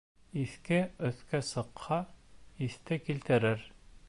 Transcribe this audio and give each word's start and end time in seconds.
Иҫке 0.43 0.79
өҫкә 1.09 1.43
сыҡһа, 1.49 2.01
иҫте 2.71 3.03
килтерер. 3.07 3.69